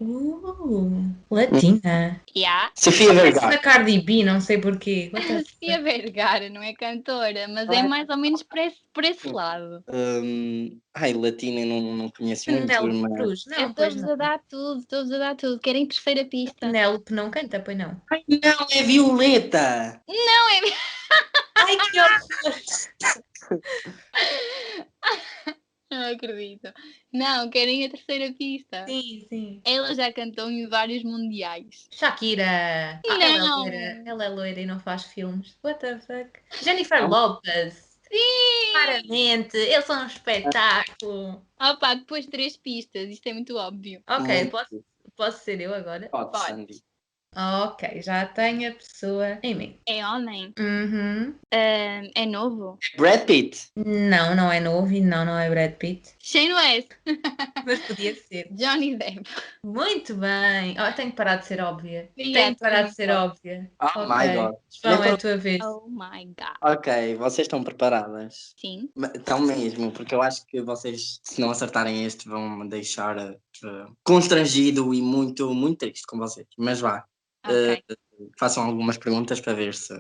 [0.00, 2.18] Uh, latina.
[2.35, 2.70] Yeah.
[2.74, 3.59] Sofia Vergara.
[3.59, 5.12] Cardi B, não sei porquê.
[5.46, 9.85] Sofia Vergara não é cantora, mas é mais ou menos por esse, por esse lado.
[9.92, 12.66] Um, ai, latina não, não conheço muito.
[12.66, 13.44] Penélope Cruz?
[13.46, 15.61] Não, Estou-vos a dar tudo, estou-vos a dar tudo.
[15.61, 16.72] Querem terceira pista?
[16.80, 18.00] Penélope não canta, pois não?
[18.10, 20.02] Ai, não, é Violeta!
[20.08, 20.60] Não, é.
[21.56, 22.54] Ai, que horror!
[25.90, 26.72] Não acredito.
[27.12, 28.86] Não, querem a terceira pista.
[28.86, 29.60] Sim, sim.
[29.64, 31.88] Ela já cantou em vários mundiais.
[31.90, 33.02] Shakira!
[33.06, 33.58] Ah, ela, é Não.
[33.58, 34.02] loira.
[34.06, 35.58] ela é loira e não faz filmes.
[35.62, 36.40] What the fuck?
[36.62, 37.98] Jennifer Lopez!
[38.10, 38.72] Sim!
[38.72, 41.44] Claramente, eu sou um espetáculo.
[41.60, 44.02] Opa, depois de três pistas, isto é muito óbvio.
[44.08, 44.82] Ok, posso,
[45.20, 46.09] posso ser eu agora?
[46.09, 46.46] Pode, Pode.
[46.46, 46.83] Sandy.
[47.37, 49.78] Ok, já tenho a pessoa em mim.
[49.87, 50.52] É homem?
[50.59, 51.33] Uhum.
[51.54, 52.76] Ah, é novo?
[52.96, 53.68] Brad Pitt.
[53.76, 56.11] Não, não é novo e não, não é Brad Pitt.
[56.18, 56.88] Shane West?
[57.64, 58.48] Mas podia ser.
[58.50, 59.22] Johnny Depp?
[59.64, 60.74] Muito bem.
[60.80, 62.11] Oh, tenho que parar de ser óbvia.
[62.11, 63.70] Obrigada, Tenho que parar de ser óbvia.
[63.80, 64.02] Oh Ok.
[64.09, 64.54] my god.
[64.83, 65.61] João, é a tua vez.
[65.64, 66.56] Oh my god.
[66.78, 68.54] Ok, vocês estão preparadas?
[68.56, 68.88] Sim.
[69.14, 73.37] Estão mesmo, porque eu acho que vocês, se não acertarem este, vão deixar
[74.04, 76.46] constrangido e muito, muito triste com vocês.
[76.58, 77.04] Mas vá,
[77.46, 77.82] eh,
[78.38, 79.94] façam algumas perguntas para ver se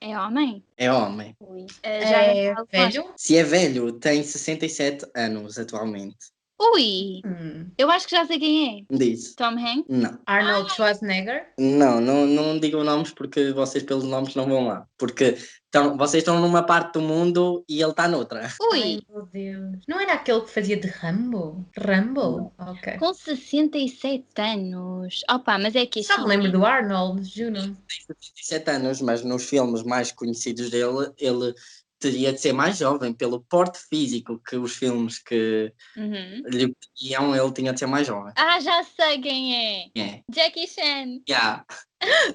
[0.00, 0.62] É homem?
[0.76, 1.34] é homem.
[1.40, 1.66] Ui.
[1.82, 3.04] Ah, já É falo velho?
[3.16, 6.16] Se é velho, tem 67 anos atualmente.
[6.58, 7.20] Ui.
[7.26, 7.70] Hum.
[7.76, 8.96] Eu acho que já sei quem é.
[8.96, 9.34] Diz.
[9.34, 9.84] Tom Hanks?
[9.88, 10.18] Não.
[10.24, 11.52] Arnold Schwarzenegger?
[11.58, 14.86] Não, não, não digam nomes porque vocês pelos nomes não vão lá.
[14.96, 15.36] Porque
[15.76, 18.48] estão, vocês estão numa parte do mundo e ele está noutra.
[18.72, 18.82] Ui.
[18.82, 19.82] Ai, meu Deus.
[19.86, 21.66] Não era aquele que fazia de Rambo?
[21.78, 22.52] Rambo?
[22.58, 22.98] Ok.
[22.98, 25.22] Com 67 anos.
[25.30, 27.60] Opa, mas é que Só me lembro do Arnold, juro.
[27.88, 31.54] 67 anos, mas nos filmes mais conhecidos dele, ele
[31.98, 36.42] teria de ser mais jovem, pelo porte físico que os filmes que Uhum.
[36.46, 38.32] lhe pediam, ele tinha de ser mais jovem.
[38.36, 39.86] Ah, já sei quem é.
[39.98, 40.20] É.
[40.30, 41.20] Jackie Chan.
[41.28, 41.64] Yeah,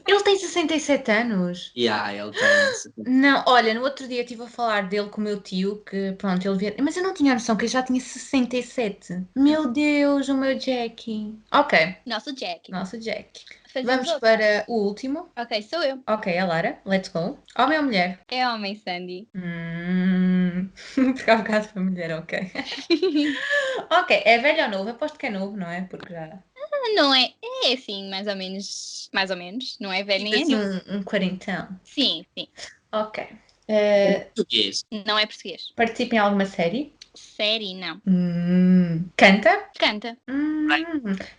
[0.07, 1.71] Ele tem 67 anos.
[1.77, 3.05] yeah, ele tem.
[3.05, 6.45] Não, olha, no outro dia estive a falar dele com o meu tio, que pronto,
[6.47, 6.75] ele via.
[6.81, 9.23] Mas eu não tinha noção que ele já tinha 67.
[9.35, 11.37] Meu Deus, o meu Jackie.
[11.53, 12.71] Ok, Nosso Jack.
[12.71, 13.45] nosso Jack.
[13.71, 14.37] Fazemos Vamos outra.
[14.37, 15.31] para o último.
[15.37, 16.03] Ok, sou eu.
[16.09, 17.39] Ok, a Lara, let's go.
[17.57, 18.19] Homem ou mulher?
[18.29, 19.29] É homem, Sandy.
[19.33, 20.69] Hum,
[21.27, 22.51] há bocado foi mulher, ok.
[23.89, 24.89] ok, é velho ou novo?
[24.89, 25.83] Aposto que é novo, não é?
[25.83, 26.37] Porque já.
[26.95, 27.31] Não é.
[27.65, 29.09] É assim, mais ou menos.
[29.13, 29.77] Mais ou menos.
[29.79, 30.81] Não é velho nem é Assim, novo.
[30.89, 31.67] um, um quarentão.
[31.83, 32.47] Sim, sim.
[32.91, 33.27] Ok.
[33.67, 34.83] Eh, Português.
[35.05, 35.71] Não é português.
[35.75, 36.93] participa em alguma série?
[37.13, 38.01] Série, não.
[38.07, 39.69] Hum, canta?
[39.77, 40.17] Canta.
[40.29, 40.67] Hum,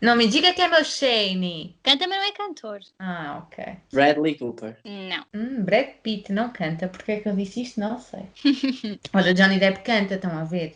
[0.03, 1.79] não me diga que é meu Shane.
[1.83, 2.81] Canta, mas não é cantor.
[2.99, 3.77] Ah, ok.
[3.91, 4.77] Bradley Cooper.
[4.85, 5.25] Não.
[5.35, 6.89] Hum, Brad Pitt não canta.
[6.89, 7.81] Porque é que eu disse isto?
[7.81, 8.21] Não sei.
[9.15, 10.73] Olha, Johnny Depp canta, estão a ver?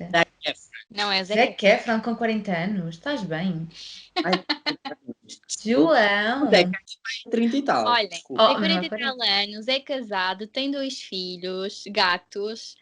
[0.46, 0.70] Zac Efron.
[0.90, 1.34] Não é o Zé.
[1.34, 2.96] Zac Efron com 40 anos.
[2.96, 3.68] Estás bem?
[4.24, 4.32] Ai,
[5.64, 6.50] João.
[6.50, 6.70] Zac
[7.30, 7.86] 30 e tal.
[7.86, 8.42] Olhem, Desculpa.
[8.42, 12.76] Oh, tem não, 40 e tal anos, é casado, tem dois filhos, gatos.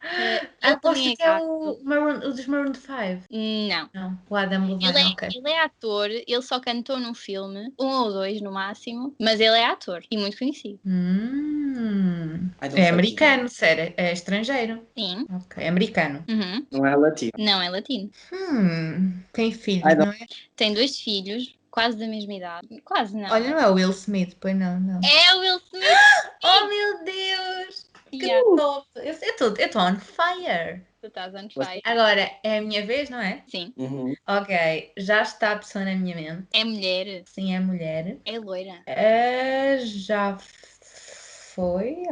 [0.62, 2.88] ele Aposto é que é o, Maroon, o dos Maroon 5.
[3.30, 3.90] Não.
[3.92, 5.28] Não, o Adam Ele Levine, é, ok.
[5.34, 9.56] ele é ator, ele só cantou num filme, um ou dois no máximo, mas ele
[9.56, 10.78] é ator e muito conhecido.
[10.86, 13.92] Hum, é americano, sério.
[13.96, 14.82] É estrangeiro.
[14.96, 15.26] Sim.
[15.30, 16.24] Ok, é americano.
[16.28, 16.66] Uhum.
[16.70, 17.32] Não é latino.
[17.38, 18.10] Não é latino.
[18.32, 20.26] Hum, tem filhos, não é?
[20.56, 22.80] Tem dois filhos, quase da mesma idade.
[22.84, 23.28] Quase não.
[23.32, 25.00] Olha, não é o Will Smith, pois não, não.
[25.02, 25.82] É o Will Smith.
[26.44, 27.90] Oh meu Deus!
[28.10, 28.86] Que Yeah, top!
[28.96, 30.84] Eu estou eu tô on fire!
[31.04, 31.80] tu estás on fire.
[31.84, 33.42] Agora, é a minha vez, não é?
[33.46, 33.72] Sim.
[33.76, 34.14] Uhum.
[34.26, 36.46] Ok, já está a pessoa na minha mente.
[36.52, 37.22] É mulher.
[37.26, 38.16] Sim, é mulher.
[38.24, 38.82] É loira.
[38.86, 40.73] Ah, já foi,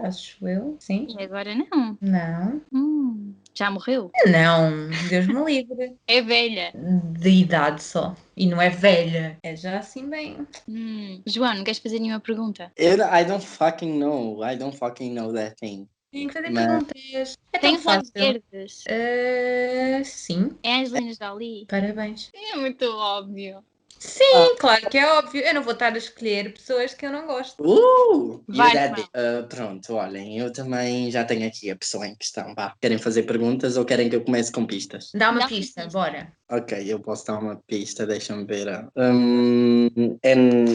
[0.03, 0.77] acho eu.
[0.81, 1.07] Sim.
[1.19, 1.99] E agora não.
[2.01, 2.63] Não.
[2.73, 4.11] Hum, já morreu.
[4.27, 4.71] Não,
[5.09, 5.97] Deus me livre.
[6.07, 6.73] É velha.
[7.19, 8.15] De idade só.
[8.37, 9.37] E não é velha.
[9.43, 10.47] É já assim bem.
[10.69, 11.21] Hum.
[11.27, 12.71] João, não queres fazer nenhuma pergunta?
[12.77, 14.43] Eu, I don't fucking know.
[14.45, 15.89] I don't fucking know that thing.
[16.13, 17.39] Tenho que fazer Mas- perguntas.
[17.55, 18.85] É Tem olhos verdes.
[18.89, 21.67] Ah, sim, É Angelina Jolie.
[21.67, 22.31] parabéns.
[22.35, 23.65] É muito óbvio.
[24.05, 25.41] Sim, claro que é óbvio.
[25.43, 27.63] Eu não vou estar a escolher pessoas que eu não gosto.
[27.63, 28.43] Uh!
[28.49, 28.73] Vai.
[29.01, 32.53] Uh, pronto, olhem, eu também já tenho aqui a pessoa em questão.
[32.55, 32.75] Vá.
[32.81, 35.11] Querem fazer perguntas ou querem que eu comece com pistas?
[35.15, 35.99] Dá uma Dá pista, pista.
[35.99, 36.33] bora.
[36.51, 38.87] Ok, eu posso dar uma pista, deixa-me ver.
[38.97, 39.89] Hum,
[40.23, 40.35] é,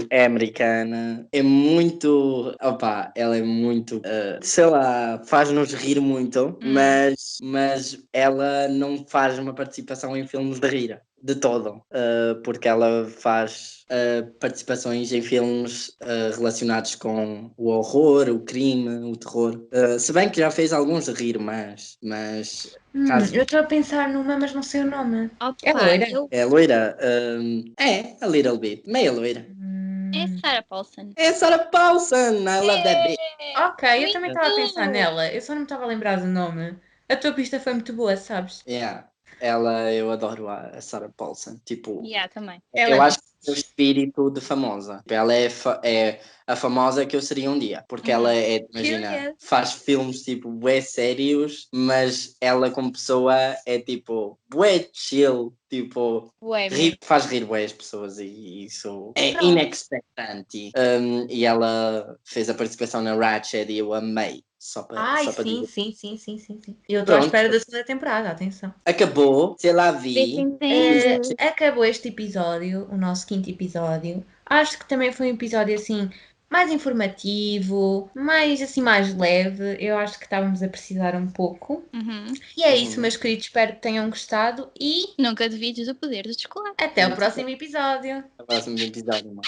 [0.09, 2.55] é americana, é muito.
[2.61, 3.97] Opa, ela é muito.
[3.97, 6.73] uh, sei lá, faz-nos rir muito, Hum.
[6.73, 11.01] mas, mas ela não faz uma participação em filmes de rir.
[11.19, 18.29] De todo, uh, porque ela faz uh, participações em filmes uh, relacionados com o horror,
[18.29, 19.55] o crime, o terror.
[19.73, 23.59] Uh, se bem que já fez alguns de rir, mas, mas Hum, Caso- eu estou
[23.59, 25.29] a pensar numa, mas não sei o nome.
[25.41, 26.09] Opa, É loira?
[26.09, 26.97] eu- é loira.
[27.39, 29.45] um, é, a little bit, meia loira.
[29.49, 31.09] Hum, É Sarah Paulson.
[31.15, 33.19] É Sarah Paulson, I love that bitch.
[33.57, 34.93] Ok, eu também estava a pensar Muito.
[34.93, 35.31] nela.
[35.33, 36.75] Eu só não me estava a lembrar do nome.
[37.09, 38.63] A tua pista foi muito boa, sabes?
[38.67, 39.09] Yeah.
[39.39, 41.59] Ela, eu adoro a, Sarah Paulson.
[41.63, 42.61] Tipo, Yeah, também.
[42.73, 45.03] Ela eu é acho que o espírito de famosa.
[45.07, 49.07] Ela é, fa é a famosa que eu seria um dia, porque ela é, imagina,
[49.09, 49.35] Curious.
[49.39, 53.35] faz filmes tipo bué sérios, mas ela como pessoa
[53.65, 59.33] é tipo bué chill, tipo Ué, ri- faz rir bué as pessoas e isso é
[59.33, 59.45] Pronto.
[59.45, 60.71] inexpectante.
[60.77, 64.43] Um, e ela fez a participação na Ratchet e eu amei.
[64.69, 65.67] Só para, Ai, só para sim, dizer.
[65.71, 66.75] sim, sim, sim, sim, sim.
[66.89, 67.25] Eu estou à Pronto.
[67.27, 68.73] espera da segunda temporada, atenção.
[68.85, 70.37] Acabou, sei lá vi.
[70.59, 74.25] Eh, acabou este episódio, o nosso quinto episódio.
[74.45, 76.09] Acho que também foi um episódio assim
[76.49, 79.77] mais informativo, mais assim mais leve.
[79.79, 81.85] Eu acho que estávamos a precisar um pouco.
[81.93, 82.33] Uhum.
[82.57, 83.03] E é isso, Uhum.
[83.03, 83.45] meus queridos.
[83.45, 86.75] Espero que tenham gostado e Nunca duvides do poder do chocolate.
[86.83, 88.21] até o próximo episódio.
[88.37, 89.41] No próximo episódio, mano.